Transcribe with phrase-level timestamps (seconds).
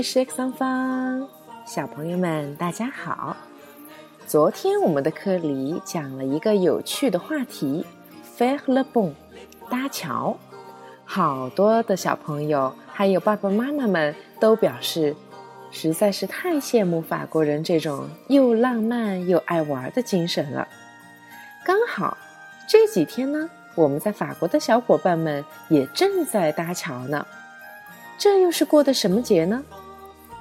[0.00, 1.28] 是 X 方方，
[1.66, 3.36] 小朋友们大家好。
[4.28, 7.84] 昨天我们的课里讲了一个有趣的话题
[8.22, 9.12] f a i r le pont，
[9.68, 10.36] 搭桥。
[11.04, 15.16] 好多的小朋友还有爸爸妈妈们都表示，
[15.72, 20.66] 实在是太羡慕法国人这种又浪漫又爱玩的精神了。
[21.64, 22.16] 刚好
[22.68, 27.26] 这几天呢，我们在法国的小伙伴们也正在搭桥呢。
[28.18, 29.62] 这又是过的什么节呢？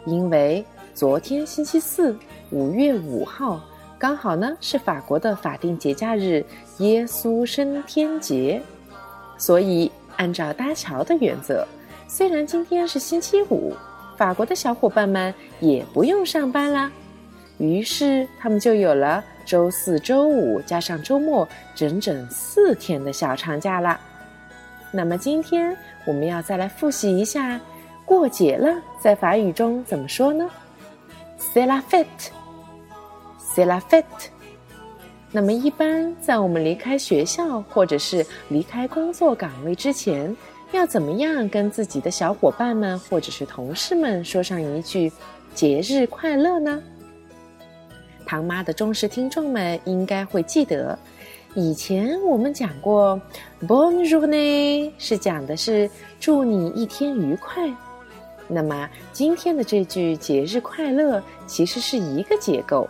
[0.05, 2.15] 因为昨天星期四，
[2.49, 3.61] 五月五号，
[3.99, 6.43] 刚好呢是法国的法定节假日——
[6.79, 8.61] 耶稣升天节，
[9.37, 11.65] 所以按照搭桥的原则，
[12.07, 13.73] 虽然今天是星期五，
[14.17, 16.91] 法国的小伙伴们也不用上班啦。
[17.59, 23.99] 于是他们就有了周四周五加上周末整整四天的小长假啦。
[24.91, 27.59] 那么今天我们要再来复习一下。
[28.05, 30.49] 过节了，在法语中怎么说呢
[31.39, 34.03] ？C'est la fête，C'est la fête。
[35.31, 40.35] 那么，一般在我们离开学校或者是离开工作岗位之前，
[40.73, 45.09] 要怎么样跟自己的小伙伴们或者是同事们说上一句
[45.55, 46.81] “节日快乐”呢？
[48.25, 50.99] 唐妈的忠实听众们应该会记得，
[51.55, 53.19] 以前我们讲过
[53.61, 57.73] bonjourn 是讲的是祝你一天愉快。
[58.47, 62.87] 那么今天的这句“节日快乐”其实是一个结构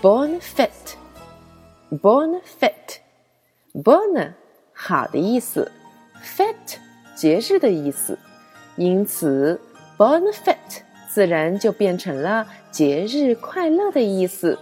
[0.00, 4.32] ，“bon fête”，“bon fête”，“bon”
[4.72, 5.70] 好的意思
[6.22, 6.76] ，“fête”
[7.14, 8.18] 节日的意思，
[8.76, 9.60] 因此
[9.96, 14.58] “bon fête” 自然就变成了节日快乐的意思。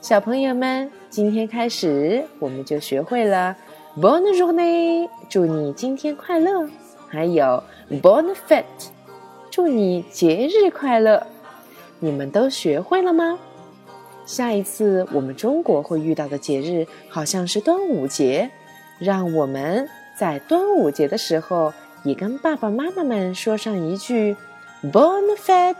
[0.00, 3.56] 小朋友们，今天开始我们就学会了
[3.96, 6.68] “bon journée”，祝你今天快乐，
[7.08, 8.64] 还有 BONE fête”。
[9.50, 11.26] 祝你节日快乐！
[11.98, 13.38] 你们都学会了吗？
[14.26, 18.50] 下一次我们中国会遇到的节日好像是端午节，
[18.98, 19.88] 让我们
[20.18, 21.72] 在端午节的时候
[22.04, 24.36] 也跟爸爸妈妈们说上一句
[24.92, 25.74] “Bon fête”。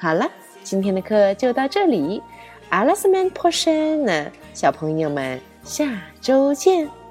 [0.00, 0.30] 好了，
[0.62, 2.22] 今天的课就到这里，
[2.70, 7.03] 阿拉斯曼 portion，小朋友们下周见。